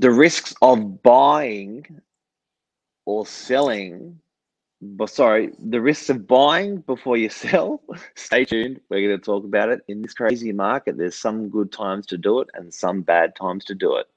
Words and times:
the 0.00 0.10
risks 0.10 0.54
of 0.62 1.02
buying 1.02 2.00
or 3.06 3.26
selling 3.26 4.20
but 4.82 5.10
sorry, 5.10 5.52
the 5.60 5.80
risks 5.80 6.10
of 6.10 6.26
buying 6.26 6.78
before 6.78 7.16
you 7.16 7.28
sell. 7.30 7.80
Stay 8.16 8.44
tuned. 8.44 8.80
We're 8.90 9.06
going 9.06 9.18
to 9.18 9.24
talk 9.24 9.44
about 9.44 9.68
it 9.68 9.82
in 9.86 10.02
this 10.02 10.12
crazy 10.12 10.52
market. 10.52 10.98
There's 10.98 11.14
some 11.14 11.48
good 11.48 11.70
times 11.70 12.06
to 12.06 12.18
do 12.18 12.40
it 12.40 12.48
and 12.54 12.74
some 12.74 13.02
bad 13.02 13.36
times 13.36 13.64
to 13.66 13.74
do 13.74 13.96
it. 13.96 14.08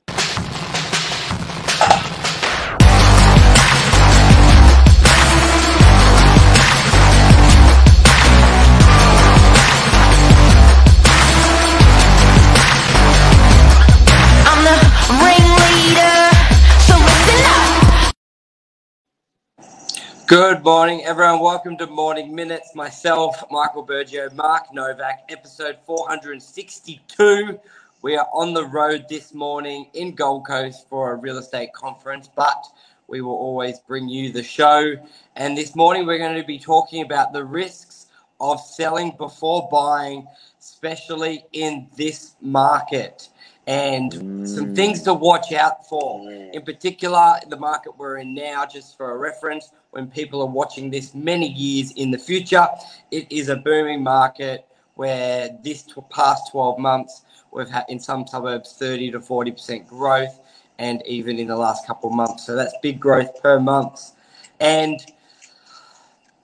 Good 20.28 20.64
morning, 20.64 21.04
everyone. 21.06 21.40
Welcome 21.40 21.78
to 21.78 21.88
Morning 21.88 22.34
Minutes. 22.34 22.74
Myself, 22.74 23.44
Michael 23.52 23.86
Bergio, 23.86 24.34
Mark 24.34 24.74
Novak, 24.74 25.26
episode 25.30 25.78
462. 25.86 27.60
We 28.02 28.18
are 28.18 28.28
on 28.34 28.54
the 28.54 28.66
road 28.66 29.06
this 29.10 29.34
morning 29.36 29.88
in 29.94 30.16
Gold 30.16 30.48
Coast 30.48 30.88
for 30.90 31.12
a 31.12 31.16
real 31.16 31.38
estate 31.38 31.74
conference, 31.74 32.30
but 32.36 32.66
we 33.08 33.22
will 33.22 33.36
always 33.36 33.80
bring 33.82 34.10
you 34.10 34.32
the 34.32 34.42
show. 34.42 34.96
And 35.36 35.58
this 35.58 35.76
morning, 35.76 36.08
we're 36.08 36.18
going 36.18 36.42
to 36.42 36.48
be 36.48 36.60
talking 36.60 37.04
about 37.04 37.34
the 37.34 37.44
risks 37.44 37.95
of 38.40 38.60
selling 38.60 39.16
before 39.18 39.68
buying, 39.72 40.28
especially 40.60 41.46
in 41.54 41.88
this 41.96 42.36
market 42.42 43.30
and 43.68 44.12
mm. 44.12 44.48
some 44.48 44.76
things 44.76 45.02
to 45.04 45.14
watch 45.14 45.52
out 45.52 45.88
for. 45.88 46.30
In 46.32 46.62
particular, 46.62 47.36
the 47.50 47.58
market 47.58 47.98
we're 47.98 48.18
in 48.18 48.34
now, 48.34 48.66
just 48.66 48.96
for 48.98 49.12
a 49.12 49.18
reference, 49.18 49.72
when 49.92 50.08
people 50.08 50.42
are 50.42 50.48
watching 50.48 50.90
this 50.90 51.16
many 51.16 51.48
years 51.52 51.92
in 51.94 52.12
the 52.12 52.18
future, 52.18 52.68
it 53.12 53.32
is 53.32 53.50
a 53.50 53.56
booming 53.56 54.04
market 54.04 54.66
where 54.96 55.50
this 55.64 55.88
past 56.12 56.52
12 56.52 56.80
months, 56.80 57.24
we've 57.52 57.70
had 57.70 57.86
in 57.90 58.00
some 58.00 58.28
suburbs 58.28 58.74
30 58.74 59.12
to 59.12 59.20
40% 59.20 59.88
growth, 59.88 60.40
and 60.78 61.02
even 61.08 61.40
in 61.40 61.48
the 61.48 61.56
last 61.56 61.88
couple 61.88 62.10
of 62.10 62.16
months. 62.16 62.46
So 62.46 62.56
that's 62.56 62.74
big 62.82 63.00
growth 63.00 63.42
per 63.42 63.60
month. 63.60 64.12
And 64.60 65.00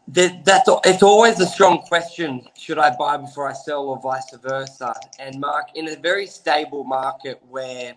that, 0.10 0.44
that's 0.46 0.70
it's 0.86 1.04
always 1.04 1.40
a 1.40 1.46
strong 1.46 1.80
question 1.80 2.42
should 2.58 2.78
i 2.78 2.94
buy 2.96 3.18
before 3.18 3.48
i 3.50 3.54
sell 3.54 3.88
or 3.90 4.00
vice 4.02 4.34
versa? 4.42 4.94
And 5.20 5.40
mark 5.40 5.68
in 5.76 5.88
a 5.90 5.96
very 5.96 6.28
stable 6.28 6.84
market 6.84 7.42
where 7.50 7.96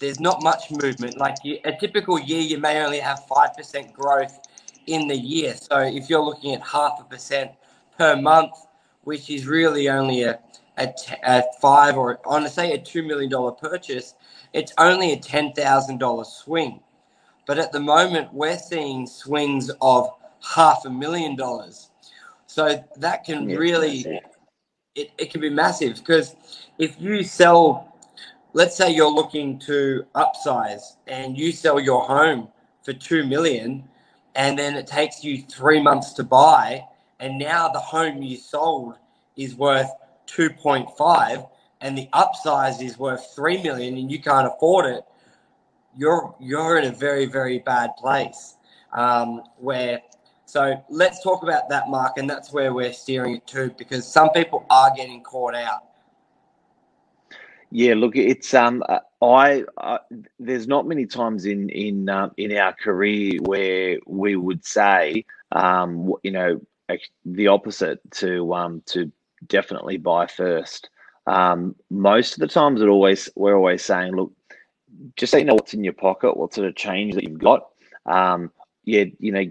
there's 0.00 0.20
not 0.20 0.42
much 0.42 0.70
movement 0.70 1.18
like 1.18 1.36
a 1.44 1.72
typical 1.78 2.18
year 2.18 2.40
you 2.40 2.58
may 2.58 2.82
only 2.84 2.98
have 2.98 3.20
5% 3.30 3.92
growth 3.92 4.40
in 4.86 5.06
the 5.06 5.16
year. 5.16 5.54
So 5.54 5.78
if 5.78 6.10
you're 6.10 6.24
looking 6.24 6.54
at 6.54 6.62
half 6.62 6.98
a 7.00 7.04
percent 7.04 7.52
per 7.98 8.16
month 8.16 8.52
which 9.04 9.30
is 9.30 9.46
really 9.46 9.88
only 9.88 10.24
a, 10.24 10.38
a, 10.78 10.88
a 11.24 11.42
five 11.60 11.96
or 11.96 12.20
on 12.26 12.48
say 12.48 12.72
a 12.72 12.78
two 12.78 13.02
million 13.02 13.30
dollar 13.30 13.52
purchase 13.52 14.14
it's 14.52 14.72
only 14.78 15.12
a 15.12 15.16
$10000 15.18 16.26
swing. 16.26 16.80
But 17.46 17.58
at 17.58 17.72
the 17.72 17.80
moment 17.80 18.32
we're 18.32 18.58
seeing 18.58 19.06
swings 19.06 19.70
of 19.80 20.10
half 20.42 20.84
a 20.84 20.90
million 20.90 21.36
dollars. 21.36 21.90
So 22.46 22.82
that 22.96 23.24
can 23.24 23.48
yeah, 23.48 23.56
really, 23.56 24.20
it, 24.94 25.10
it 25.18 25.30
can 25.30 25.40
be 25.40 25.50
massive 25.50 25.96
because 25.96 26.36
if 26.78 27.00
you 27.00 27.22
sell, 27.24 27.96
let's 28.52 28.76
say 28.76 28.90
you're 28.90 29.10
looking 29.10 29.58
to 29.60 30.04
upsize 30.14 30.96
and 31.06 31.38
you 31.38 31.52
sell 31.52 31.80
your 31.80 32.04
home 32.04 32.48
for 32.84 32.92
2 32.92 33.26
million 33.26 33.84
and 34.34 34.58
then 34.58 34.74
it 34.74 34.86
takes 34.86 35.22
you 35.24 35.42
three 35.42 35.80
months 35.80 36.12
to 36.14 36.24
buy 36.24 36.84
and 37.20 37.38
now 37.38 37.68
the 37.68 37.78
home 37.78 38.22
you 38.22 38.36
sold 38.36 38.96
is 39.36 39.54
worth 39.54 39.90
2.5 40.26 41.48
and 41.80 41.96
the 41.96 42.08
upsize 42.12 42.82
is 42.82 42.98
worth 42.98 43.32
3 43.34 43.62
million 43.62 43.96
and 43.96 44.10
you 44.10 44.20
can't 44.20 44.46
afford 44.46 44.86
it 44.86 45.04
you're 45.96 46.34
you're 46.40 46.78
in 46.78 46.86
a 46.86 46.92
very 46.94 47.26
very 47.26 47.58
bad 47.60 47.90
place 47.96 48.56
um, 48.92 49.42
where 49.58 50.00
so 50.52 50.84
let's 50.90 51.22
talk 51.22 51.42
about 51.42 51.70
that, 51.70 51.88
Mark, 51.88 52.18
and 52.18 52.28
that's 52.28 52.52
where 52.52 52.74
we're 52.74 52.92
steering 52.92 53.36
it 53.36 53.46
to 53.46 53.70
because 53.78 54.06
some 54.06 54.28
people 54.32 54.66
are 54.68 54.92
getting 54.94 55.22
caught 55.22 55.54
out. 55.54 55.84
Yeah, 57.70 57.94
look, 57.94 58.16
it's 58.16 58.52
um, 58.52 58.84
I, 59.22 59.64
I 59.78 59.98
there's 60.38 60.68
not 60.68 60.86
many 60.86 61.06
times 61.06 61.46
in 61.46 61.70
in 61.70 62.06
um, 62.10 62.32
in 62.36 62.54
our 62.54 62.74
career 62.74 63.40
where 63.40 63.98
we 64.06 64.36
would 64.36 64.62
say, 64.62 65.24
um, 65.52 66.12
you 66.22 66.32
know, 66.32 66.60
the 67.24 67.46
opposite 67.46 68.00
to 68.20 68.52
um 68.52 68.82
to 68.88 69.10
definitely 69.46 69.96
buy 69.96 70.26
first. 70.26 70.90
Um, 71.26 71.74
most 71.88 72.34
of 72.34 72.40
the 72.40 72.46
times, 72.46 72.82
it 72.82 72.88
always 72.88 73.26
we're 73.36 73.56
always 73.56 73.82
saying, 73.82 74.14
look, 74.16 74.34
just 75.16 75.30
so 75.30 75.38
you 75.38 75.46
know 75.46 75.54
what's 75.54 75.72
in 75.72 75.82
your 75.82 75.94
pocket, 75.94 76.36
what 76.36 76.52
sort 76.52 76.68
of 76.68 76.76
change 76.76 77.14
that 77.14 77.24
you've 77.24 77.38
got. 77.38 77.70
Um, 78.04 78.50
yeah, 78.84 79.04
you 79.18 79.32
know, 79.32 79.46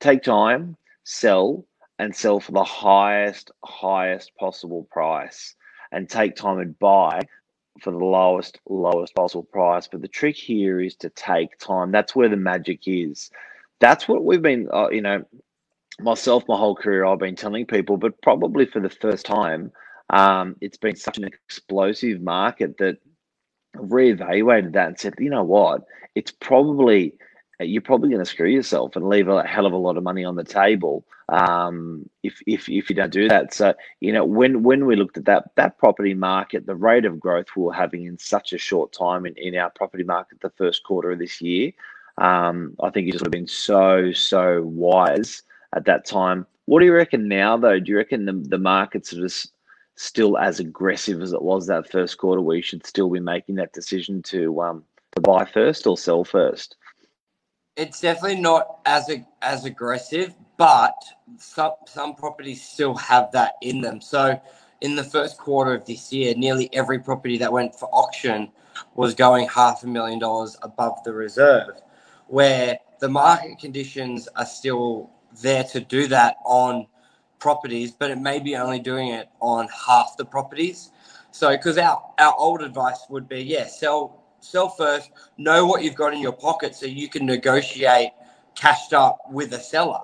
take 0.00 0.22
time, 0.22 0.76
sell, 1.04 1.64
and 1.98 2.14
sell 2.14 2.40
for 2.40 2.52
the 2.52 2.64
highest, 2.64 3.50
highest 3.64 4.34
possible 4.36 4.88
price, 4.90 5.54
and 5.92 6.08
take 6.08 6.34
time 6.34 6.58
and 6.58 6.78
buy 6.78 7.20
for 7.80 7.90
the 7.90 7.98
lowest, 7.98 8.58
lowest 8.68 9.14
possible 9.14 9.44
price. 9.44 9.86
But 9.86 10.02
the 10.02 10.08
trick 10.08 10.36
here 10.36 10.80
is 10.80 10.96
to 10.96 11.10
take 11.10 11.58
time. 11.58 11.92
That's 11.92 12.16
where 12.16 12.28
the 12.28 12.36
magic 12.36 12.80
is. 12.86 13.30
That's 13.80 14.08
what 14.08 14.24
we've 14.24 14.42
been, 14.42 14.68
uh, 14.72 14.88
you 14.90 15.02
know, 15.02 15.24
myself, 16.00 16.44
my 16.48 16.56
whole 16.56 16.74
career, 16.74 17.04
I've 17.04 17.18
been 17.18 17.36
telling 17.36 17.66
people, 17.66 17.96
but 17.96 18.20
probably 18.22 18.66
for 18.66 18.80
the 18.80 18.90
first 18.90 19.26
time, 19.26 19.72
um, 20.10 20.56
it's 20.60 20.78
been 20.78 20.96
such 20.96 21.18
an 21.18 21.24
explosive 21.24 22.20
market 22.20 22.78
that 22.78 22.98
I've 23.74 23.88
reevaluated 23.88 24.72
that 24.72 24.88
and 24.88 24.98
said, 24.98 25.14
you 25.18 25.30
know 25.30 25.44
what, 25.44 25.84
it's 26.14 26.32
probably 26.32 27.14
you're 27.60 27.82
probably 27.82 28.08
going 28.08 28.24
to 28.24 28.30
screw 28.30 28.48
yourself 28.48 28.96
and 28.96 29.08
leave 29.08 29.28
a 29.28 29.46
hell 29.46 29.66
of 29.66 29.72
a 29.72 29.76
lot 29.76 29.96
of 29.96 30.02
money 30.02 30.24
on 30.24 30.36
the 30.36 30.44
table 30.44 31.04
um, 31.28 32.08
if, 32.22 32.40
if 32.46 32.68
if 32.68 32.90
you 32.90 32.96
don't 32.96 33.12
do 33.12 33.28
that. 33.28 33.54
So 33.54 33.74
you 34.00 34.12
know 34.12 34.24
when 34.24 34.62
when 34.62 34.86
we 34.86 34.96
looked 34.96 35.16
at 35.16 35.26
that 35.26 35.50
that 35.56 35.78
property 35.78 36.14
market, 36.14 36.66
the 36.66 36.74
rate 36.74 37.04
of 37.04 37.20
growth 37.20 37.46
we 37.56 37.62
were 37.62 37.72
having 37.72 38.04
in 38.04 38.18
such 38.18 38.52
a 38.52 38.58
short 38.58 38.92
time 38.92 39.26
in, 39.26 39.34
in 39.36 39.56
our 39.56 39.70
property 39.70 40.04
market, 40.04 40.40
the 40.40 40.50
first 40.50 40.84
quarter 40.84 41.12
of 41.12 41.18
this 41.18 41.40
year, 41.40 41.72
um, 42.18 42.76
I 42.82 42.90
think 42.90 43.08
it 43.08 43.14
would 43.14 43.22
have 43.22 43.30
been 43.30 43.46
so 43.46 44.12
so 44.12 44.62
wise 44.62 45.42
at 45.74 45.84
that 45.84 46.04
time. 46.04 46.46
What 46.66 46.80
do 46.80 46.86
you 46.86 46.94
reckon 46.94 47.28
now, 47.28 47.56
though? 47.56 47.80
Do 47.80 47.90
you 47.90 47.98
reckon 47.98 48.24
the 48.24 48.32
the 48.32 48.58
market's 48.58 49.10
just 49.10 49.52
still 49.96 50.38
as 50.38 50.60
aggressive 50.60 51.20
as 51.20 51.34
it 51.34 51.42
was 51.42 51.66
that 51.66 51.90
first 51.90 52.16
quarter, 52.16 52.40
you 52.54 52.62
should 52.62 52.86
still 52.86 53.10
be 53.10 53.20
making 53.20 53.56
that 53.56 53.72
decision 53.74 54.22
to 54.22 54.62
um, 54.62 54.84
to 55.12 55.20
buy 55.20 55.44
first 55.44 55.86
or 55.86 55.98
sell 55.98 56.24
first? 56.24 56.76
It's 57.76 58.00
definitely 58.00 58.40
not 58.40 58.80
as 58.86 59.10
as 59.42 59.64
aggressive, 59.64 60.34
but 60.56 60.94
some 61.38 61.72
some 61.86 62.14
properties 62.14 62.62
still 62.62 62.94
have 62.94 63.30
that 63.32 63.54
in 63.62 63.80
them. 63.80 64.00
So 64.00 64.40
in 64.80 64.96
the 64.96 65.04
first 65.04 65.38
quarter 65.38 65.74
of 65.74 65.84
this 65.84 66.12
year, 66.12 66.34
nearly 66.34 66.68
every 66.72 66.98
property 66.98 67.38
that 67.38 67.52
went 67.52 67.74
for 67.74 67.88
auction 67.92 68.50
was 68.94 69.14
going 69.14 69.48
half 69.48 69.82
a 69.82 69.86
million 69.86 70.18
dollars 70.18 70.56
above 70.62 71.02
the 71.04 71.12
reserve, 71.12 71.80
where 72.28 72.78
the 73.00 73.08
market 73.08 73.58
conditions 73.58 74.28
are 74.36 74.46
still 74.46 75.10
there 75.42 75.64
to 75.64 75.80
do 75.80 76.06
that 76.08 76.36
on 76.44 76.86
properties, 77.38 77.92
but 77.92 78.10
it 78.10 78.18
may 78.18 78.38
be 78.38 78.56
only 78.56 78.78
doing 78.78 79.08
it 79.08 79.28
on 79.40 79.68
half 79.68 80.16
the 80.16 80.24
properties. 80.24 80.90
So, 81.32 81.50
because 81.50 81.78
our, 81.78 82.02
our 82.18 82.34
old 82.36 82.62
advice 82.62 83.06
would 83.08 83.28
be, 83.28 83.42
yeah, 83.42 83.66
sell 83.66 84.19
sell 84.40 84.68
first, 84.68 85.10
know 85.38 85.66
what 85.66 85.82
you've 85.82 85.94
got 85.94 86.14
in 86.14 86.20
your 86.20 86.32
pocket 86.32 86.74
so 86.74 86.86
you 86.86 87.08
can 87.08 87.26
negotiate 87.26 88.10
cashed 88.54 88.92
up 88.92 89.18
with 89.30 89.52
a 89.52 89.60
seller. 89.60 90.02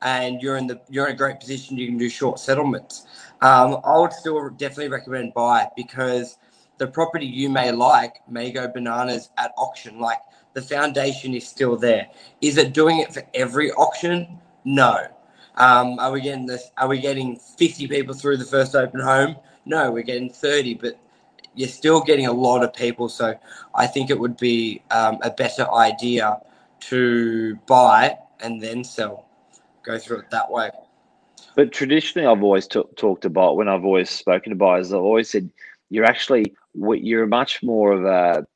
And 0.00 0.42
you're 0.42 0.56
in 0.56 0.66
the 0.66 0.80
you're 0.88 1.06
in 1.06 1.14
a 1.14 1.16
great 1.16 1.38
position. 1.38 1.76
You 1.76 1.86
can 1.86 1.96
do 1.96 2.08
short 2.08 2.40
settlements. 2.40 3.06
Um, 3.40 3.78
I 3.84 3.98
would 3.98 4.12
still 4.12 4.48
definitely 4.50 4.88
recommend 4.88 5.32
buy 5.32 5.68
because 5.76 6.38
the 6.78 6.88
property 6.88 7.26
you 7.26 7.48
may 7.48 7.70
like 7.70 8.16
may 8.28 8.50
go 8.50 8.66
bananas 8.66 9.30
at 9.38 9.52
auction. 9.56 10.00
Like 10.00 10.18
the 10.54 10.62
foundation 10.62 11.34
is 11.34 11.46
still 11.46 11.76
there. 11.76 12.08
Is 12.40 12.56
it 12.56 12.72
doing 12.72 12.98
it 12.98 13.14
for 13.14 13.22
every 13.34 13.70
auction? 13.72 14.40
No. 14.64 15.06
Um, 15.56 15.98
are 16.00 16.10
we 16.10 16.20
getting 16.20 16.46
this? 16.46 16.70
Are 16.78 16.88
we 16.88 16.98
getting 16.98 17.36
50 17.36 17.86
people 17.86 18.14
through 18.14 18.38
the 18.38 18.44
first 18.44 18.74
open 18.74 19.00
home? 19.00 19.36
No, 19.66 19.92
we're 19.92 20.02
getting 20.02 20.30
30, 20.30 20.74
but 20.74 20.98
you're 21.54 21.68
still 21.68 22.00
getting 22.02 22.26
a 22.26 22.32
lot 22.32 22.62
of 22.62 22.72
people. 22.72 23.08
So 23.08 23.34
I 23.74 23.86
think 23.86 24.10
it 24.10 24.18
would 24.18 24.36
be 24.36 24.82
um, 24.90 25.18
a 25.22 25.30
better 25.30 25.70
idea 25.72 26.40
to 26.88 27.56
buy 27.66 28.18
and 28.40 28.60
then 28.60 28.84
sell. 28.84 29.26
Go 29.82 29.98
through 29.98 30.20
it 30.20 30.30
that 30.30 30.50
way. 30.50 30.70
But 31.54 31.72
traditionally, 31.72 32.26
I've 32.26 32.42
always 32.42 32.66
t- 32.66 32.82
talked 32.96 33.24
about 33.24 33.56
when 33.56 33.68
I've 33.68 33.84
always 33.84 34.10
spoken 34.10 34.50
to 34.50 34.56
buyers. 34.56 34.92
I've 34.92 35.00
always 35.00 35.28
said 35.28 35.50
you're 35.90 36.04
actually 36.04 36.54
you're 36.74 37.26
much 37.26 37.62
more 37.62 37.92
of 37.92 38.04
a 38.04 38.46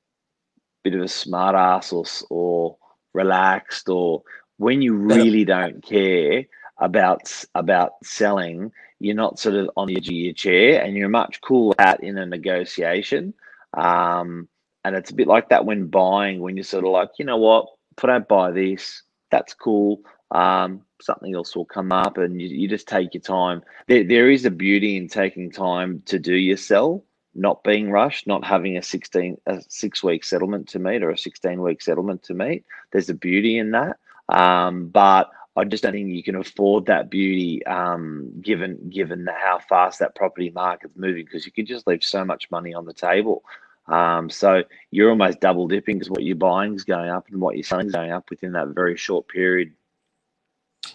bit 0.82 0.94
of 0.94 1.02
a 1.02 1.08
smart 1.08 1.54
ass 1.54 1.92
or 1.92 2.04
or 2.30 2.76
relaxed 3.12 3.88
or 3.88 4.22
when 4.58 4.80
you 4.80 4.94
really 4.94 5.44
don't 5.44 5.82
care 5.82 6.44
about 6.78 7.32
about 7.54 7.92
selling, 8.02 8.72
you're 8.98 9.14
not 9.14 9.38
sort 9.38 9.54
of 9.54 9.70
on 9.76 9.88
the 9.88 9.96
edge 9.96 10.08
of 10.08 10.14
your 10.14 10.32
chair, 10.32 10.82
and 10.82 10.96
you're 10.96 11.08
much 11.08 11.40
cooler 11.40 11.74
at 11.78 12.02
in 12.02 12.18
a 12.18 12.26
negotiation. 12.26 13.34
Um, 13.74 14.48
and 14.84 14.94
it's 14.94 15.10
a 15.10 15.14
bit 15.14 15.26
like 15.26 15.48
that 15.48 15.64
when 15.64 15.88
buying, 15.88 16.40
when 16.40 16.56
you're 16.56 16.64
sort 16.64 16.84
of 16.84 16.92
like, 16.92 17.10
you 17.18 17.24
know 17.24 17.38
what, 17.38 17.66
if 17.98 18.04
I 18.04 18.18
buy 18.20 18.52
this, 18.52 19.02
that's 19.30 19.54
cool. 19.54 20.00
Um, 20.30 20.82
something 21.00 21.34
else 21.34 21.56
will 21.56 21.64
come 21.64 21.92
up, 21.92 22.18
and 22.18 22.40
you, 22.40 22.48
you 22.48 22.68
just 22.68 22.88
take 22.88 23.14
your 23.14 23.22
time. 23.22 23.62
There, 23.88 24.04
there 24.04 24.30
is 24.30 24.44
a 24.44 24.50
beauty 24.50 24.96
in 24.96 25.08
taking 25.08 25.50
time 25.50 26.02
to 26.06 26.18
do 26.18 26.34
your 26.34 26.56
sell, 26.56 27.04
not 27.34 27.64
being 27.64 27.90
rushed, 27.90 28.26
not 28.26 28.44
having 28.44 28.76
a 28.76 28.82
16, 28.82 29.36
a 29.46 29.60
six 29.68 30.02
week 30.02 30.24
settlement 30.24 30.68
to 30.68 30.78
meet 30.78 31.02
or 31.02 31.10
a 31.10 31.18
16 31.18 31.60
week 31.60 31.82
settlement 31.82 32.22
to 32.24 32.34
meet. 32.34 32.64
There's 32.92 33.10
a 33.10 33.14
beauty 33.14 33.58
in 33.58 33.72
that. 33.72 33.98
Um, 34.28 34.88
but 34.88 35.30
I 35.56 35.64
just 35.64 35.82
don't 35.82 35.92
think 35.92 36.08
you 36.10 36.22
can 36.22 36.36
afford 36.36 36.86
that 36.86 37.10
beauty, 37.10 37.64
um, 37.66 38.30
given 38.42 38.90
given 38.90 39.26
how 39.26 39.58
fast 39.58 40.00
that 40.00 40.14
property 40.14 40.50
market's 40.50 40.96
moving, 40.96 41.24
because 41.24 41.46
you 41.46 41.52
can 41.52 41.66
just 41.66 41.86
leave 41.86 42.04
so 42.04 42.24
much 42.24 42.50
money 42.50 42.74
on 42.74 42.84
the 42.84 42.92
table. 42.92 43.42
Um, 43.88 44.28
so 44.28 44.64
you're 44.90 45.10
almost 45.10 45.40
double 45.40 45.68
dipping 45.68 45.96
because 45.96 46.10
what 46.10 46.24
you're 46.24 46.36
buying 46.36 46.74
is 46.74 46.84
going 46.84 47.08
up 47.08 47.28
and 47.30 47.40
what 47.40 47.56
you're 47.56 47.64
selling 47.64 47.86
is 47.86 47.92
going 47.92 48.12
up 48.12 48.28
within 48.28 48.52
that 48.52 48.68
very 48.68 48.96
short 48.96 49.28
period. 49.28 49.72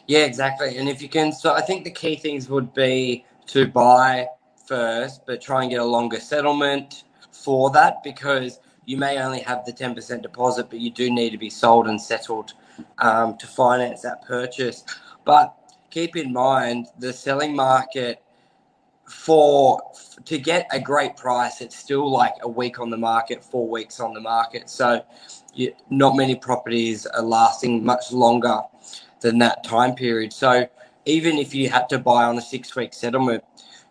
Yeah, 0.08 0.25
exactly. 0.25 0.78
And 0.78 0.90
if 0.90 1.02
you 1.02 1.10
can, 1.10 1.31
so 1.31 1.54
I 1.54 1.62
think 1.62 1.84
the 1.84 1.92
key 1.92 2.16
things 2.16 2.50
would 2.50 2.74
be 2.74 3.25
to 3.48 3.68
buy 3.68 4.28
first, 4.68 5.25
but 5.25 5.42
try 5.42 5.62
and 5.62 5.72
get 5.72 5.80
a 5.80 5.86
longer 5.86 6.19
settlement 6.19 7.06
for 7.31 7.69
that 7.72 8.04
because 8.04 8.60
you 8.86 8.98
may 8.98 9.19
only 9.19 9.40
have 9.40 9.66
the 9.66 9.72
10% 9.72 10.22
deposit, 10.22 10.69
but 10.69 10.80
you 10.80 10.92
do 10.92 11.10
need 11.10 11.31
to 11.31 11.38
be 11.38 11.50
sold 11.50 11.88
and 11.88 12.02
settled 12.02 12.54
um, 13.00 13.38
to 13.38 13.47
finance 13.47 14.01
that 14.01 14.23
purchase. 14.25 14.83
But 15.25 15.56
keep 15.89 16.15
in 16.15 16.33
mind 16.33 16.88
the 17.00 17.13
selling 17.13 17.56
market 17.56 18.23
for 19.12 19.81
to 20.25 20.38
get 20.38 20.68
a 20.71 20.79
great 20.79 21.18
price, 21.18 21.62
it's 21.62 21.75
still 21.75 22.09
like 22.09 22.33
a 22.41 22.47
week 22.47 22.79
on 22.79 22.89
the 22.89 22.97
market, 22.97 23.44
four 23.44 23.68
weeks 23.68 24.00
on 24.00 24.13
the 24.13 24.21
market. 24.21 24.69
So, 24.69 25.03
you, 25.53 25.73
not 25.89 26.15
many 26.15 26.35
properties 26.35 27.06
are 27.06 27.21
lasting 27.21 27.83
much 27.83 28.12
longer 28.12 28.62
than 29.19 29.38
that 29.39 29.63
time 29.63 29.95
period. 29.95 30.31
So, 30.31 30.68
even 31.06 31.38
if 31.38 31.53
you 31.53 31.69
had 31.69 31.89
to 31.89 32.00
buy 32.00 32.23
on 32.23 32.38
a 32.38 32.41
six 32.41 32.75
week 32.75 32.94
settlement, 32.94 33.44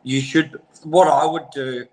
you 0.02 0.20
should. 0.20 0.60
What 0.84 1.08
I 1.08 1.26
would 1.26 1.50
do, 1.52 1.84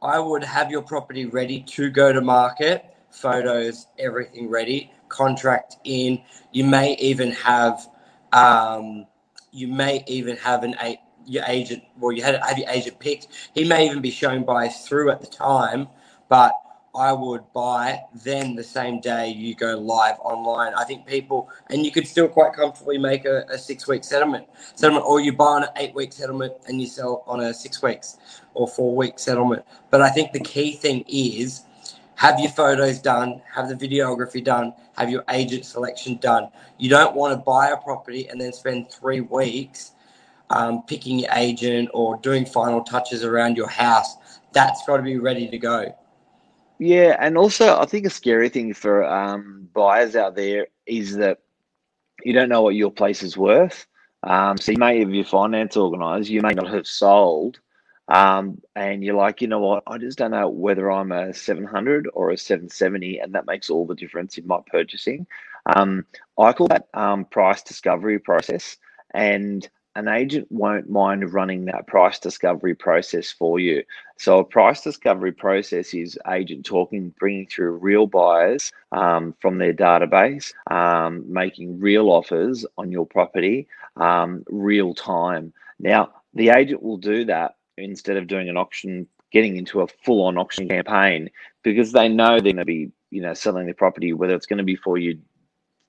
I 0.00 0.20
would 0.20 0.44
have 0.44 0.70
your 0.70 0.82
property 0.82 1.26
ready 1.26 1.62
to 1.62 1.90
go 1.90 2.12
to 2.12 2.20
market, 2.20 2.84
photos, 3.10 3.88
everything 3.98 4.48
ready, 4.48 4.92
contract 5.10 5.76
in. 5.84 6.22
You 6.52 6.64
may 6.64 6.96
even 6.96 7.32
have, 7.32 7.86
um, 8.32 9.06
you 9.52 9.68
may 9.68 10.04
even 10.06 10.36
have 10.38 10.64
an 10.64 10.76
a, 10.82 11.00
your 11.26 11.44
agent, 11.48 11.84
well, 11.98 12.12
you 12.12 12.22
had 12.22 12.36
have 12.42 12.58
your 12.58 12.70
agent 12.70 12.98
picked. 12.98 13.28
He 13.54 13.64
may 13.64 13.86
even 13.86 14.00
be 14.00 14.10
shown 14.10 14.44
by 14.44 14.68
through 14.68 15.10
at 15.10 15.20
the 15.20 15.28
time, 15.28 15.88
but 16.28 16.54
I 16.94 17.12
would 17.12 17.44
buy 17.52 18.00
then 18.24 18.56
the 18.56 18.64
same 18.64 19.00
day 19.00 19.28
you 19.28 19.54
go 19.54 19.78
live 19.78 20.16
online. 20.20 20.74
I 20.74 20.84
think 20.84 21.06
people, 21.06 21.48
and 21.70 21.84
you 21.84 21.92
could 21.92 22.06
still 22.06 22.28
quite 22.28 22.52
comfortably 22.52 22.98
make 22.98 23.24
a, 23.26 23.44
a 23.50 23.58
six 23.58 23.86
week 23.86 24.02
settlement, 24.02 24.46
settlement, 24.74 25.06
or 25.06 25.20
you 25.20 25.32
buy 25.32 25.44
on 25.46 25.62
an 25.64 25.68
eight 25.76 25.94
week 25.94 26.12
settlement 26.12 26.54
and 26.66 26.80
you 26.80 26.88
sell 26.88 27.22
on 27.26 27.40
a 27.40 27.54
six 27.54 27.82
weeks 27.82 28.18
or 28.54 28.66
four 28.66 28.96
week 28.96 29.18
settlement. 29.18 29.64
But 29.90 30.02
I 30.02 30.10
think 30.10 30.32
the 30.32 30.40
key 30.40 30.72
thing 30.72 31.04
is 31.06 31.62
have 32.20 32.38
your 32.38 32.50
photos 32.50 32.98
done, 32.98 33.40
have 33.50 33.70
the 33.70 33.74
videography 33.74 34.44
done, 34.44 34.74
have 34.98 35.08
your 35.08 35.24
agent 35.30 35.64
selection 35.64 36.16
done. 36.16 36.50
You 36.76 36.90
don't 36.90 37.16
want 37.16 37.32
to 37.32 37.42
buy 37.42 37.70
a 37.70 37.78
property 37.78 38.28
and 38.28 38.38
then 38.38 38.52
spend 38.52 38.92
three 38.92 39.22
weeks 39.22 39.92
um, 40.50 40.82
picking 40.82 41.20
your 41.20 41.30
agent 41.34 41.88
or 41.94 42.18
doing 42.18 42.44
final 42.44 42.84
touches 42.84 43.24
around 43.24 43.56
your 43.56 43.70
house. 43.70 44.16
That's 44.52 44.84
got 44.86 44.98
to 44.98 45.02
be 45.02 45.16
ready 45.16 45.48
to 45.48 45.56
go. 45.56 45.96
Yeah, 46.78 47.16
and 47.20 47.38
also 47.38 47.80
I 47.80 47.86
think 47.86 48.04
a 48.04 48.10
scary 48.10 48.50
thing 48.50 48.74
for 48.74 49.02
um, 49.02 49.70
buyers 49.72 50.14
out 50.14 50.36
there 50.36 50.66
is 50.84 51.16
that 51.16 51.38
you 52.22 52.34
don't 52.34 52.50
know 52.50 52.60
what 52.60 52.74
your 52.74 52.90
place 52.90 53.22
is 53.22 53.38
worth. 53.38 53.86
Um, 54.24 54.58
so 54.58 54.72
you 54.72 54.78
may 54.78 54.98
have 54.98 55.14
your 55.14 55.24
finance 55.24 55.74
organised, 55.74 56.28
you 56.28 56.42
may 56.42 56.52
not 56.52 56.68
have 56.68 56.86
sold, 56.86 57.60
um, 58.10 58.60
and 58.74 59.04
you're 59.04 59.14
like, 59.14 59.40
you 59.40 59.46
know 59.46 59.60
what? 59.60 59.84
I 59.86 59.96
just 59.98 60.18
don't 60.18 60.32
know 60.32 60.48
whether 60.48 60.90
I'm 60.90 61.12
a 61.12 61.32
700 61.32 62.08
or 62.12 62.30
a 62.30 62.36
770, 62.36 63.20
and 63.20 63.34
that 63.34 63.46
makes 63.46 63.70
all 63.70 63.86
the 63.86 63.94
difference 63.94 64.36
in 64.36 64.46
my 64.46 64.58
purchasing. 64.66 65.26
Um, 65.74 66.04
I 66.38 66.52
call 66.52 66.66
that 66.68 66.88
um, 66.92 67.24
price 67.24 67.62
discovery 67.62 68.18
process, 68.18 68.76
and 69.14 69.68
an 69.94 70.08
agent 70.08 70.48
won't 70.50 70.90
mind 70.90 71.32
running 71.32 71.66
that 71.66 71.86
price 71.86 72.18
discovery 72.18 72.74
process 72.74 73.30
for 73.30 73.60
you. 73.60 73.84
So, 74.18 74.40
a 74.40 74.44
price 74.44 74.82
discovery 74.82 75.32
process 75.32 75.94
is 75.94 76.18
agent 76.28 76.66
talking, 76.66 77.14
bringing 77.18 77.46
through 77.46 77.78
real 77.78 78.08
buyers 78.08 78.72
um, 78.90 79.34
from 79.40 79.58
their 79.58 79.74
database, 79.74 80.52
um, 80.68 81.32
making 81.32 81.78
real 81.78 82.08
offers 82.08 82.66
on 82.76 82.90
your 82.90 83.06
property, 83.06 83.68
um, 83.96 84.42
real 84.48 84.94
time. 84.94 85.52
Now, 85.78 86.10
the 86.34 86.50
agent 86.50 86.82
will 86.82 86.98
do 86.98 87.24
that 87.26 87.54
instead 87.80 88.16
of 88.16 88.26
doing 88.26 88.48
an 88.48 88.56
auction, 88.56 89.06
getting 89.32 89.56
into 89.56 89.80
a 89.80 89.86
full 89.86 90.26
on 90.26 90.38
auction 90.38 90.68
campaign 90.68 91.30
because 91.62 91.92
they 91.92 92.08
know 92.08 92.40
they're 92.40 92.52
going 92.52 92.56
to 92.56 92.64
be, 92.64 92.90
you 93.10 93.22
know, 93.22 93.34
selling 93.34 93.66
the 93.66 93.74
property, 93.74 94.12
whether 94.12 94.34
it's 94.34 94.46
going 94.46 94.58
to 94.58 94.64
be 94.64 94.76
for 94.76 94.98
you 94.98 95.18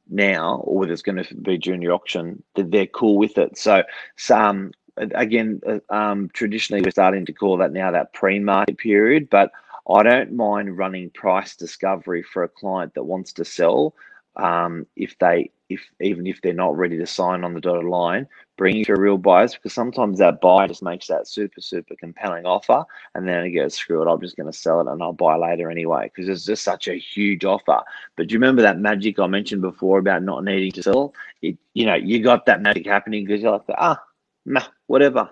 now 0.10 0.56
or 0.64 0.80
whether 0.80 0.94
it's 0.94 1.02
going 1.02 1.24
to 1.24 1.36
be 1.36 1.58
during 1.58 1.82
your 1.82 1.94
auction, 1.94 2.44
that 2.56 2.72
they're 2.72 2.88
cool 2.88 3.18
with 3.18 3.38
it. 3.38 3.58
So, 3.58 3.84
some 4.18 4.72
again, 4.98 5.62
uh, 5.66 5.80
um, 5.94 6.30
traditionally 6.34 6.82
we're 6.82 6.92
starting 6.92 7.26
to 7.26 7.34
call 7.34 7.58
that 7.58 7.72
now 7.72 7.92
that 7.92 8.14
pre-market 8.14 8.78
period, 8.78 9.30
but 9.30 9.52
I 9.90 10.04
don't 10.04 10.34
mind 10.34 10.78
running 10.78 11.10
price 11.10 11.56
discovery 11.56 12.24
for 12.24 12.44
a 12.44 12.50
client 12.50 12.94
that 12.94 13.04
wants 13.04 13.34
to 13.34 13.46
sell 13.46 13.96
um, 14.36 14.86
if 14.96 15.18
they 15.20 15.52
if 15.70 15.82
even 16.02 16.28
if 16.28 16.42
they're 16.42 16.54
not 16.54 16.78
ready 16.78 16.98
to 16.98 17.06
sign 17.06 17.44
on 17.44 17.54
the 17.54 17.62
dotted 17.62 17.86
line, 17.86 18.28
bringing 18.58 18.84
to 18.86 18.96
real 18.96 19.18
buyers 19.18 19.54
because 19.54 19.74
sometimes 19.74 20.20
that 20.20 20.42
buyer 20.42 20.68
just 20.68 20.84
makes 20.84 21.08
that 21.08 21.28
super 21.28 21.62
super 21.62 21.96
compelling 21.96 22.46
offer, 22.46 22.84
and 23.16 23.28
then 23.28 23.46
it 23.46 23.52
goes 23.52 23.76
screw 23.76 24.02
it, 24.02 24.12
I'm 24.12 24.22
just 24.22 24.36
going 24.36 24.52
to 24.52 24.58
sell 24.58 24.82
it 24.82 24.88
and 24.88 25.02
I'll 25.02 25.14
buy 25.14 25.36
later 25.36 25.72
anyway 25.72 26.12
because 26.14 26.30
it's 26.30 26.46
just 26.46 26.64
such 26.64 26.88
a 26.88 27.00
huge 27.00 27.46
offer. 27.46 27.82
But 28.16 28.28
do 28.28 28.34
you 28.34 28.40
remember 28.40 28.62
that 28.62 28.80
magic 28.80 29.20
I 29.20 29.28
mentioned 29.28 29.62
before 29.62 30.00
about 30.00 30.24
not 30.24 30.44
needing 30.44 30.72
to 30.74 30.84
sell? 30.84 31.14
It, 31.42 31.58
you 31.74 31.86
know, 31.86 31.96
you 31.96 32.22
got 32.22 32.46
that 32.46 32.62
magic 32.62 32.86
happening 32.86 33.26
because 33.26 33.42
you're 33.42 33.52
like, 33.52 33.62
ah, 33.78 34.02
nah, 34.46 34.66
whatever. 34.88 35.30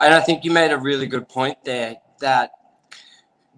And 0.00 0.14
I 0.14 0.20
think 0.20 0.44
you 0.44 0.50
made 0.50 0.72
a 0.72 0.78
really 0.78 1.06
good 1.06 1.28
point 1.28 1.58
there 1.64 1.96
that 2.20 2.50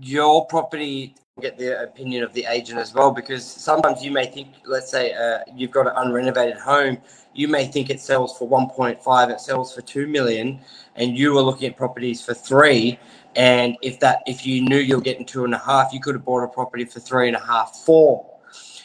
your 0.01 0.47
property 0.47 1.15
get 1.41 1.57
the 1.57 1.83
opinion 1.83 2.23
of 2.23 2.33
the 2.33 2.45
agent 2.49 2.79
as 2.79 2.93
well 2.93 3.11
because 3.11 3.45
sometimes 3.45 4.03
you 4.03 4.11
may 4.11 4.27
think 4.27 4.49
let's 4.65 4.91
say 4.91 5.13
uh, 5.13 5.39
you've 5.55 5.71
got 5.71 5.87
an 5.87 5.95
unrenovated 5.95 6.59
home 6.59 6.99
you 7.35 7.47
may 7.49 7.67
think 7.67 7.91
it 7.91 8.01
sells 8.01 8.37
for 8.37 8.49
1.5 8.49 9.31
it 9.31 9.41
sells 9.41 9.75
for 9.75 9.81
2 9.83 10.07
million 10.07 10.59
and 10.97 11.17
you 11.17 11.33
were 11.33 11.43
looking 11.43 11.71
at 11.71 11.77
properties 11.77 12.21
for 12.21 12.35
three 12.35 12.99
and 13.37 13.77
if 13.83 14.01
that 14.01 14.21
if 14.27 14.45
you 14.45 14.63
knew 14.63 14.79
you're 14.79 15.01
getting 15.01 15.25
two 15.25 15.45
and 15.45 15.55
a 15.55 15.59
half 15.59 15.93
you 15.93 16.01
could 16.01 16.15
have 16.15 16.25
bought 16.25 16.43
a 16.43 16.49
property 16.49 16.85
for 16.85 17.01
three 17.01 17.29
and 17.29 17.37
a 17.37 17.41
half 17.41 17.77
four. 17.85 18.27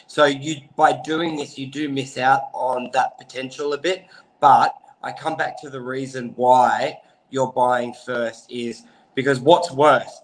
So 0.06 0.26
you 0.26 0.56
by 0.76 1.00
doing 1.04 1.36
this 1.36 1.58
you 1.58 1.66
do 1.66 1.88
miss 1.88 2.18
out 2.18 2.42
on 2.52 2.90
that 2.92 3.18
potential 3.18 3.72
a 3.72 3.78
bit 3.78 4.06
but 4.40 4.74
i 5.02 5.10
come 5.10 5.36
back 5.36 5.60
to 5.62 5.70
the 5.70 5.80
reason 5.80 6.32
why 6.36 6.98
you're 7.30 7.52
buying 7.52 7.92
first 8.06 8.50
is 8.50 8.84
because 9.14 9.40
what's 9.40 9.72
worse 9.72 10.20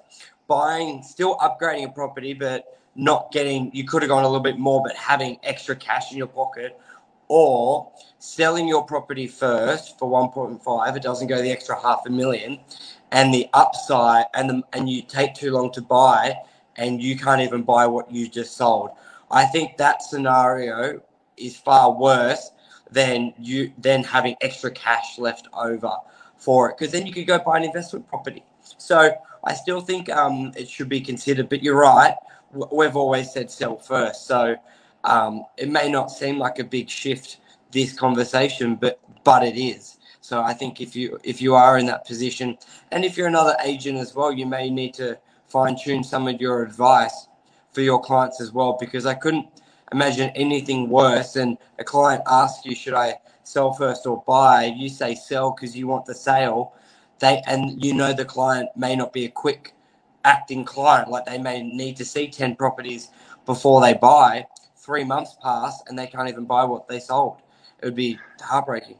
buying, 0.51 1.01
still 1.03 1.37
upgrading 1.39 1.85
a 1.89 1.93
property, 1.93 2.35
but 2.35 2.81
not 2.97 3.31
getting, 3.31 3.71
you 3.73 3.85
could 3.85 4.03
have 4.03 4.09
gone 4.09 4.25
a 4.25 4.27
little 4.27 4.43
bit 4.43 4.59
more, 4.59 4.83
but 4.83 4.97
having 4.97 5.39
extra 5.45 5.77
cash 5.77 6.11
in 6.11 6.19
your 6.19 6.27
pocket, 6.27 6.79
or 7.29 7.89
selling 8.19 8.67
your 8.67 8.83
property 8.83 9.29
first 9.29 9.97
for 9.97 10.11
1.5, 10.11 10.97
it 10.97 11.03
doesn't 11.03 11.29
go 11.29 11.41
the 11.41 11.53
extra 11.53 11.81
half 11.81 12.01
a 12.07 12.11
million, 12.11 12.59
and 13.13 13.33
the 13.33 13.47
upside, 13.53 14.25
and 14.35 14.51
the, 14.51 14.63
and 14.73 14.91
you 14.91 15.03
take 15.03 15.35
too 15.35 15.53
long 15.53 15.71
to 15.71 15.81
buy, 15.81 16.35
and 16.75 17.01
you 17.01 17.17
can't 17.17 17.41
even 17.41 17.63
buy 17.63 17.87
what 17.87 18.11
you 18.11 18.29
just 18.29 18.57
sold. 18.57 18.91
I 19.31 19.45
think 19.45 19.77
that 19.77 20.03
scenario 20.03 21.01
is 21.37 21.57
far 21.57 21.93
worse 21.93 22.51
than 22.91 23.33
you 23.39 23.73
than 23.79 24.03
having 24.03 24.35
extra 24.41 24.71
cash 24.73 25.17
left 25.17 25.47
over 25.55 25.93
for 26.37 26.71
it, 26.71 26.77
because 26.77 26.93
then 26.93 27.07
you 27.07 27.13
could 27.13 27.29
go 27.29 27.39
buy 27.39 27.59
an 27.59 27.65
investment 27.65 28.09
property. 28.09 28.43
So 28.79 29.13
I 29.45 29.55
still 29.55 29.81
think 29.81 30.11
um, 30.11 30.53
it 30.57 30.69
should 30.69 30.89
be 30.89 31.01
considered. 31.01 31.49
But 31.49 31.63
you're 31.63 31.79
right. 31.79 32.15
We've 32.53 32.97
always 32.97 33.33
said 33.33 33.51
sell 33.51 33.79
first. 33.79 34.27
So 34.27 34.57
um, 35.05 35.45
it 35.57 35.71
may 35.71 35.91
not 35.91 36.11
seem 36.11 36.39
like 36.39 36.59
a 36.59 36.65
big 36.65 36.89
shift 36.89 37.39
this 37.71 37.93
conversation, 37.93 38.77
but 38.77 39.01
but 39.25 39.43
it 39.43 39.57
is. 39.57 39.99
So 40.21 40.43
I 40.43 40.53
think 40.53 40.81
if 40.81 40.95
you 40.95 41.19
if 41.25 41.41
you 41.41 41.55
are 41.55 41.79
in 41.79 41.87
that 41.87 42.07
position, 42.07 42.59
and 42.91 43.05
if 43.05 43.17
you're 43.17 43.29
another 43.29 43.57
agent 43.65 43.99
as 43.99 44.15
well, 44.15 44.33
you 44.33 44.47
may 44.47 44.71
need 44.71 44.95
to 44.95 45.19
fine 45.49 45.77
tune 45.77 46.05
some 46.05 46.29
of 46.29 46.41
your 46.41 46.63
advice 46.63 47.27
for 47.73 47.81
your 47.81 48.01
clients 48.01 48.41
as 48.41 48.53
well 48.53 48.77
because 48.79 49.07
I 49.07 49.15
couldn't 49.15 49.47
imagine 49.93 50.31
anything 50.31 50.89
worse 50.89 51.33
than 51.33 51.59
a 51.79 51.85
client 51.85 52.23
asks 52.27 52.65
you, 52.65 52.75
should 52.75 52.95
I 52.95 53.19
sell 53.43 53.73
first 53.73 54.07
or 54.07 54.23
buy? 54.27 54.67
You 54.77 54.89
say 54.89 55.15
sell 55.15 55.53
because 55.53 55.77
you 55.77 55.87
want 55.87 56.07
the 56.07 56.15
sale. 56.15 56.75
They 57.21 57.43
and 57.47 57.83
you 57.83 57.95
know 57.95 58.13
the 58.13 58.25
client 58.25 58.71
may 58.77 58.97
not 58.97 59.13
be 59.13 59.27
a 59.27 59.31
quick 59.31 59.75
acting 60.25 60.65
client, 60.65 61.09
like 61.09 61.27
they 61.27 61.39
may 61.39 61.63
need 61.63 61.97
to 61.97 62.05
see 62.05 62.29
10 62.29 62.57
properties 62.57 63.09
before 63.47 63.81
they 63.81 63.95
buy. 63.95 64.47
Three 64.77 65.05
months 65.05 65.37
pass 65.43 65.83
and 65.87 65.99
they 65.99 66.07
can't 66.07 66.29
even 66.29 66.47
buy 66.47 66.65
what 66.65 66.89
they 66.89 66.99
sold. 66.99 67.39
It 67.83 67.85
would 67.85 67.95
be 67.95 68.19
heartbreaking. 68.41 68.99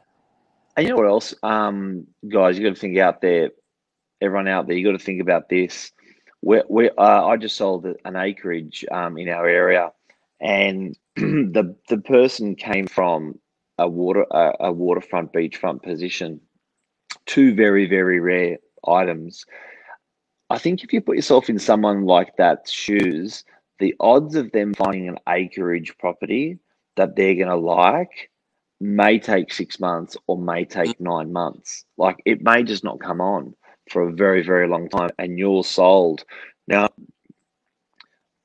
And 0.77 0.85
you 0.87 0.93
know 0.93 0.97
what 0.97 1.07
else, 1.07 1.33
um, 1.43 2.07
guys? 2.27 2.57
You 2.57 2.63
got 2.63 2.75
to 2.75 2.79
think 2.79 2.97
out 2.97 3.21
there, 3.21 3.51
everyone 4.21 4.47
out 4.47 4.67
there. 4.67 4.75
You 4.75 4.85
got 4.85 4.97
to 4.97 5.03
think 5.03 5.21
about 5.21 5.49
this. 5.49 5.91
We, 6.41 6.61
we, 6.69 6.89
uh, 6.91 7.25
I 7.25 7.37
just 7.37 7.57
sold 7.57 7.85
an 8.05 8.15
acreage 8.15 8.85
um, 8.91 9.17
in 9.17 9.27
our 9.27 9.47
area, 9.47 9.91
and 10.39 10.97
the 11.15 11.75
the 11.89 11.97
person 11.97 12.55
came 12.55 12.87
from 12.87 13.39
a 13.77 13.87
water 13.87 14.25
a, 14.31 14.53
a 14.61 14.71
waterfront 14.71 15.33
beachfront 15.33 15.83
position. 15.83 16.39
Two 17.25 17.53
very 17.53 17.87
very 17.87 18.19
rare 18.19 18.57
items. 18.87 19.45
I 20.49 20.57
think 20.57 20.83
if 20.83 20.91
you 20.91 21.01
put 21.01 21.15
yourself 21.15 21.49
in 21.49 21.59
someone 21.59 22.05
like 22.05 22.35
that's 22.37 22.71
shoes, 22.71 23.45
the 23.79 23.95
odds 23.99 24.35
of 24.35 24.51
them 24.51 24.73
finding 24.73 25.07
an 25.07 25.17
acreage 25.27 25.97
property 25.97 26.59
that 26.97 27.15
they're 27.15 27.35
going 27.35 27.47
to 27.47 27.55
like 27.55 28.29
may 28.81 29.19
take 29.19 29.53
six 29.53 29.79
months 29.79 30.17
or 30.27 30.37
may 30.37 30.65
take 30.65 30.97
mm. 30.97 31.01
nine 31.01 31.31
months. 31.31 31.85
Like 31.97 32.21
it 32.25 32.41
may 32.41 32.63
just 32.63 32.83
not 32.83 32.99
come 32.99 33.21
on 33.21 33.55
for 33.89 34.03
a 34.03 34.13
very, 34.13 34.43
very 34.43 34.67
long 34.67 34.89
time 34.89 35.11
and 35.17 35.37
you're 35.37 35.63
sold. 35.63 36.23
Now, 36.67 36.89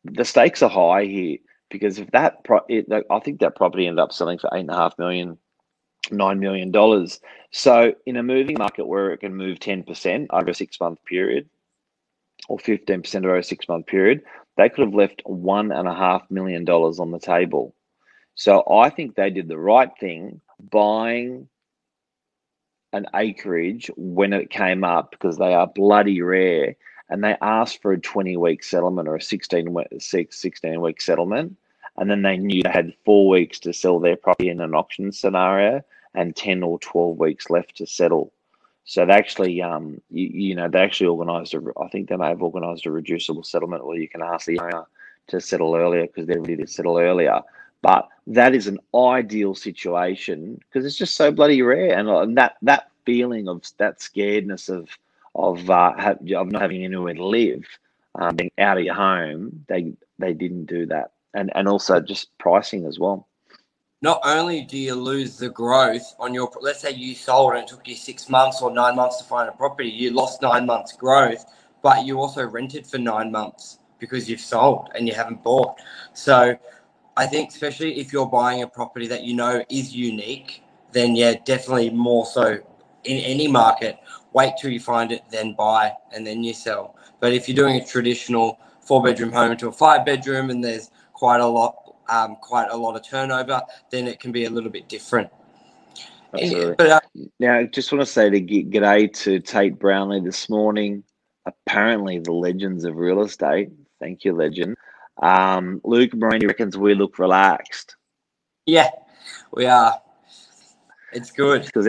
the 0.05 0.25
stakes 0.25 0.63
are 0.63 0.71
high 0.71 1.05
here 1.05 1.39
because 1.71 1.99
if 1.99 2.11
that, 2.13 2.45
pro- 2.45 2.67
it, 2.69 2.87
I 3.11 3.19
think 3.21 3.41
that 3.41 3.57
property 3.57 3.87
ended 3.87 4.03
up 4.03 4.13
selling 4.13 4.39
for 4.39 4.51
eight 4.55 4.61
and 4.61 4.71
a 4.71 4.77
half 4.77 4.99
million, 4.99 5.39
nine 6.11 6.41
million 6.41 6.71
dollars. 6.71 7.21
So 7.51 7.95
in 8.05 8.17
a 8.17 8.23
moving 8.23 8.59
market 8.59 8.87
where 8.87 9.13
it 9.13 9.19
can 9.19 9.35
move 9.35 9.59
10% 9.59 10.27
over 10.31 10.51
a 10.51 10.55
six 10.55 10.79
month 10.81 11.05
period 11.05 11.49
or 12.49 12.59
15% 12.59 13.17
over 13.17 13.37
a 13.37 13.43
six 13.43 13.69
month 13.69 13.87
period, 13.87 14.23
they 14.57 14.69
could 14.69 14.85
have 14.85 14.95
left 14.95 15.23
one 15.25 15.73
and 15.73 15.89
a 15.89 15.95
half 15.95 16.31
million 16.31 16.65
dollars 16.65 16.99
on 16.99 17.11
the 17.11 17.19
table. 17.19 17.75
So 18.35 18.63
I 18.71 18.91
think 18.91 19.15
they 19.15 19.31
did 19.31 19.49
the 19.49 19.59
right 19.59 19.91
thing 19.99 20.41
buying 20.71 21.49
an 22.93 23.07
acreage 23.15 23.91
when 23.97 24.33
it 24.33 24.51
came 24.51 24.85
up 24.85 25.11
because 25.11 25.39
they 25.39 25.55
are 25.55 25.67
bloody 25.67 26.23
rare 26.23 26.77
and 27.09 27.23
they 27.23 27.37
asked 27.41 27.83
for 27.83 27.93
a 27.93 28.01
20 28.01 28.37
week 28.37 28.65
settlement 28.65 29.09
or 29.09 29.17
a 29.17 29.21
16 29.21 29.73
week, 29.73 29.87
16 29.99 30.81
week 30.81 31.01
settlement. 31.01 31.57
And 31.99 32.11
then 32.11 32.23
they 32.23 32.37
knew 32.37 32.63
they 32.63 32.71
had 32.71 32.95
four 33.05 33.29
weeks 33.29 33.59
to 33.61 33.73
sell 33.73 33.99
their 33.99 34.17
property 34.17 34.49
in 34.49 34.61
an 34.61 34.75
auction 34.75 35.13
scenario 35.13 35.83
and 36.15 36.37
10 36.37 36.63
or 36.63 36.79
12 36.79 37.19
weeks 37.19 37.51
left 37.51 37.77
to 37.77 37.87
settle. 37.87 38.33
So 38.85 39.05
they 39.05 39.13
actually, 39.13 39.63
um, 39.63 40.01
you, 40.11 40.27
you 40.27 40.55
know, 40.55 40.69
they 40.69 40.81
actually 40.81 41.09
organised 41.09 41.55
a, 41.55 41.63
I 41.81 41.89
think 41.89 42.09
they 42.09 42.17
may 42.17 42.29
have 42.29 42.43
organised 42.43 42.87
a 42.87 42.91
reducible 42.91 43.43
settlement 43.43 43.87
where 43.87 43.99
you 43.99 44.09
can 44.09 44.23
ask 44.23 44.47
the 44.47 44.61
owner 44.61 44.87
to 45.29 45.41
settle 45.41 45.75
earlier 45.75 46.07
because 46.07 46.27
they're 46.27 46.41
ready 46.41 46.57
to 46.57 46.67
settle 46.67 46.99
earlier. 46.99 47.41
But 47.83 48.09
that 48.29 48.55
is 48.55 48.67
an 48.67 48.79
ideal 48.95 49.55
situation 49.55 50.59
because 50.59 50.87
it's 50.87 50.97
just 50.97 51.15
so 51.15 51.31
bloody 51.31 51.63
rare, 51.63 51.97
and, 51.97 52.09
and 52.09 52.37
that 52.37 52.57
that 52.63 52.91
feeling 53.05 53.49
of 53.49 53.63
that 53.79 53.99
scaredness 53.99 54.69
of 54.69 54.89
of 55.35 55.69
uh, 55.71 55.93
of 56.37 56.51
not 56.51 56.63
having 56.63 56.85
anywhere 56.85 57.15
to 57.15 57.25
live, 57.25 57.65
um, 58.17 58.35
being 58.37 58.51
out 58.59 58.79
of 58.79 58.85
your 58.85 58.95
home, 58.95 59.65
they 59.69 59.93
they 60.19 60.33
didn't 60.33 60.67
do 60.67 60.87
that, 60.87 61.13
and 61.37 61.53
and 61.55 61.69
also 61.69 62.01
just 62.01 62.37
pricing 62.39 62.87
as 62.87 62.99
well. 62.99 63.29
Not 64.03 64.21
only 64.25 64.63
do 64.63 64.77
you 64.77 64.95
lose 64.95 65.37
the 65.39 65.49
growth 65.49 66.15
on 66.19 66.35
your, 66.35 66.51
let's 66.61 66.81
say 66.81 66.93
you 66.93 67.15
sold 67.15 67.55
and 67.55 67.63
it 67.63 67.69
took 67.69 67.89
you 67.89 67.95
six 67.95 68.29
months 68.29 68.61
or 68.61 68.71
nine 68.71 68.95
months 68.95 69.19
to 69.19 69.25
find 69.25 69.49
a 69.49 69.53
property, 69.53 69.89
you 69.89 70.11
lost 70.11 70.43
nine 70.43 70.67
months 70.67 70.93
growth, 70.93 71.47
but 71.83 72.05
you 72.05 72.19
also 72.19 72.45
rented 72.47 72.87
for 72.87 72.99
nine 72.99 73.33
months 73.33 73.79
because 73.99 74.29
you've 74.29 74.41
sold 74.41 74.91
and 74.95 75.09
you 75.09 75.15
haven't 75.15 75.43
bought. 75.43 75.77
So 76.13 76.57
I 77.17 77.27
think 77.27 77.51
especially 77.51 77.99
if 77.99 78.13
you're 78.13 78.27
buying 78.27 78.63
a 78.63 78.67
property 78.69 79.07
that 79.09 79.25
you 79.25 79.35
know 79.35 79.65
is 79.71 79.95
unique, 79.95 80.63
then 80.93 81.17
yeah, 81.17 81.35
definitely 81.45 81.91
more 81.91 82.27
so 82.27 82.59
in 83.05 83.19
any 83.19 83.49
market. 83.49 83.99
Wait 84.35 84.53
till 84.61 84.71
you 84.71 84.81
find 84.81 85.11
it, 85.11 85.23
then 85.31 85.55
buy, 85.55 85.93
and 86.13 86.27
then 86.27 86.45
you 86.45 86.53
sell. 86.53 86.97
But 87.19 87.33
if 87.33 87.49
you're 87.49 87.57
doing 87.57 87.81
a 87.81 87.85
traditional 87.85 88.59
four 88.83 89.03
bedroom 89.03 89.33
home 89.33 89.53
into 89.53 89.69
a 89.69 89.73
five 89.73 90.05
bedroom, 90.05 90.51
and 90.51 90.63
there's 90.63 90.91
quite 91.17 91.41
a 91.41 91.47
lot, 91.47 91.75
um, 92.09 92.37
quite 92.37 92.69
a 92.71 92.77
lot 92.77 92.97
of 92.97 93.07
turnover, 93.07 93.63
then 93.91 94.07
it 94.07 94.21
can 94.21 94.33
be 94.33 94.45
a 94.45 94.51
little 94.51 94.71
bit 94.71 94.89
different. 94.89 95.31
Absolutely. 96.35 96.75
But 96.77 96.91
uh, 96.91 97.01
now, 97.41 97.63
just 97.65 97.93
want 97.93 98.03
to 98.03 98.07
say 98.07 98.31
to 98.31 98.41
g'day 98.41 99.13
to 99.23 99.41
Tate 99.41 99.79
Brownlee 99.79 100.21
this 100.21 100.49
morning. 100.49 101.03
Apparently, 101.47 102.19
the 102.19 102.33
legends 102.33 102.85
of 102.85 102.97
real 102.97 103.23
estate. 103.23 103.71
Thank 104.01 104.25
you, 104.25 104.35
legend 104.35 104.77
um, 105.23 105.81
Luke 105.85 106.13
Morini 106.13 106.47
reckons 106.47 106.77
we 106.77 106.95
look 106.95 107.19
relaxed. 107.19 107.97
Yeah, 108.67 108.91
we 109.53 109.67
are. 109.67 110.01
It's 111.13 111.31
good 111.31 111.65
because 111.67 111.89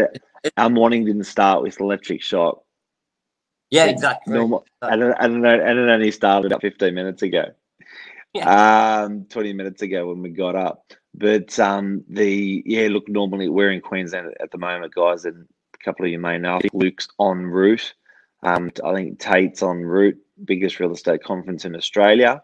our 0.55 0.69
morning 0.69 1.05
didn't 1.05 1.25
start 1.25 1.61
with 1.63 1.79
electric 1.79 2.21
shock. 2.21 2.63
Yeah, 3.69 3.85
exactly. 3.85 4.33
Normal, 4.33 4.65
I 4.81 4.93
I 4.93 4.95
don't 4.95 5.41
know, 5.41 5.49
and 5.49 5.79
it 5.79 5.89
only 5.89 6.11
started 6.11 6.53
up 6.53 6.61
15 6.61 6.93
minutes 6.93 7.21
ago. 7.21 7.51
Yeah. 8.45 9.03
Um, 9.03 9.25
20 9.29 9.53
minutes 9.53 9.81
ago 9.81 10.07
when 10.07 10.21
we 10.21 10.29
got 10.29 10.55
up. 10.55 10.93
But 11.13 11.57
um, 11.59 12.03
the 12.07 12.61
yeah, 12.65 12.87
look, 12.89 13.09
normally 13.09 13.49
we're 13.49 13.71
in 13.71 13.81
Queensland 13.81 14.33
at 14.39 14.51
the 14.51 14.59
moment, 14.59 14.93
guys, 14.93 15.25
and 15.25 15.47
a 15.73 15.83
couple 15.83 16.05
of 16.05 16.11
you 16.11 16.19
may 16.19 16.37
know. 16.37 16.57
I 16.57 16.59
think 16.59 16.73
Luke's 16.73 17.07
en 17.19 17.45
route. 17.47 17.93
Um, 18.43 18.71
I 18.85 18.93
think 18.93 19.19
Tate's 19.19 19.63
en 19.63 19.81
route, 19.81 20.17
biggest 20.45 20.79
real 20.79 20.91
estate 20.91 21.23
conference 21.23 21.65
in 21.65 21.75
Australia. 21.75 22.41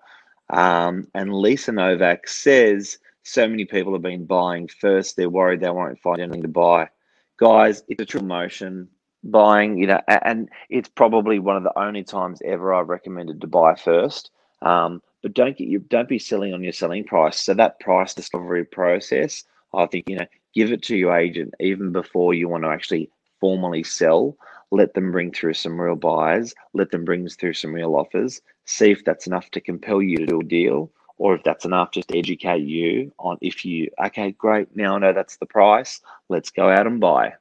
Um, 0.50 1.08
and 1.14 1.34
Lisa 1.34 1.72
Novak 1.72 2.28
says 2.28 2.98
so 3.24 3.48
many 3.48 3.66
people 3.66 3.94
have 3.94 4.02
been 4.02 4.26
buying 4.26 4.68
first. 4.68 5.16
They're 5.16 5.30
worried 5.30 5.62
they 5.62 5.70
won't 5.70 6.00
find 6.00 6.20
anything 6.20 6.42
to 6.42 6.48
buy. 6.48 6.90
Guys, 7.38 7.84
it's 7.88 8.02
a 8.02 8.06
true 8.06 8.22
motion 8.22 8.88
buying, 9.24 9.78
you 9.78 9.88
know, 9.88 10.02
and 10.08 10.50
it's 10.70 10.90
probably 10.90 11.40
one 11.40 11.58
of 11.58 11.64
the 11.64 11.78
only 11.80 12.04
times 12.04 12.42
ever 12.44 12.74
I've 12.74 12.90
recommended 12.90 13.42
to 13.42 13.48
buy 13.48 13.76
first. 13.76 14.32
Um, 14.62 15.02
but 15.24 15.34
don't 15.34 15.58
get 15.58 15.68
you 15.68 15.80
don't 15.80 16.08
be 16.08 16.20
selling 16.20 16.54
on 16.54 16.64
your 16.64 16.74
selling 16.74 17.04
price. 17.04 17.40
So 17.40 17.56
that 17.56 17.80
price 17.80 18.14
discovery 18.14 18.66
process, 18.66 19.44
I 19.74 19.88
think, 19.88 20.08
you 20.08 20.18
know, 20.18 20.28
give 20.54 20.72
it 20.72 20.84
to 20.84 20.96
your 20.96 21.18
agent 21.18 21.56
even 21.60 21.92
before 21.92 22.36
you 22.36 22.48
want 22.48 22.64
to 22.66 22.70
actually 22.70 23.10
formally 23.40 23.84
sell 23.84 24.38
let 24.74 24.96
them 24.96 25.12
bring 25.12 25.32
through 25.32 25.54
some 25.54 25.80
real 25.80 25.96
buyers, 25.96 26.54
let 26.74 26.90
them 26.90 27.06
bring 27.06 27.30
through 27.30 27.54
some 27.54 27.74
real 27.74 27.96
offers, 27.96 28.42
see 28.66 28.92
if 28.92 29.06
that's 29.06 29.28
enough 29.28 29.50
to 29.52 29.62
compel 29.62 30.02
you 30.02 30.18
to 30.18 30.26
do 30.26 30.42
a 30.42 30.44
deal, 30.44 30.92
or 31.20 31.36
if 31.36 31.44
that's 31.44 31.64
enough 31.64 31.92
just 31.92 32.08
to 32.08 32.18
educate 32.18 32.64
you 32.64 33.14
on 33.20 33.38
if 33.40 33.64
you, 33.64 33.90
okay, 34.04 34.32
great, 34.32 34.76
now 34.76 34.96
I 34.96 35.00
know 35.00 35.14
that's 35.14 35.38
the 35.38 35.46
price, 35.46 36.02
let's 36.28 36.50
go 36.50 36.70
out 36.70 36.88
and 36.88 37.00
buy. 37.00 37.34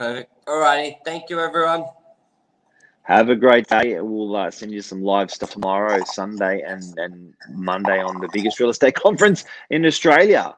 Perfect. 0.00 0.32
All 0.48 0.58
righty. 0.58 0.98
Thank 1.04 1.30
you, 1.30 1.40
everyone. 1.40 1.84
Have 3.08 3.30
a 3.30 3.36
great 3.36 3.66
day. 3.66 3.98
We'll 3.98 4.36
uh, 4.36 4.50
send 4.50 4.70
you 4.70 4.82
some 4.82 5.02
live 5.02 5.30
stuff 5.30 5.52
tomorrow, 5.52 6.04
Sunday, 6.04 6.60
and, 6.60 6.84
and 6.98 7.32
Monday 7.52 8.02
on 8.02 8.20
the 8.20 8.28
biggest 8.34 8.60
real 8.60 8.68
estate 8.68 8.94
conference 9.02 9.46
in 9.70 9.86
Australia. 9.86 10.54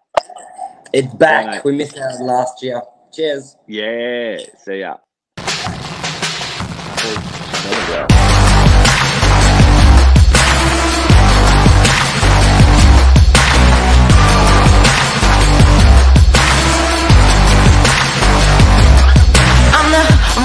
It's 0.92 1.14
back. 1.14 1.46
Right. 1.46 1.64
We 1.64 1.76
missed 1.76 1.96
out 1.96 2.20
last 2.20 2.60
year. 2.60 2.82
Cheers. 3.12 3.56
Yeah. 3.68 4.38
See 4.58 4.80
ya. 4.80 4.96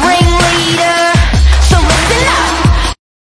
ring 0.04 0.35